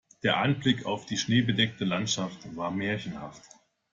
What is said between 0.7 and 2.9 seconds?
auf die schneebedeckte Landschaft war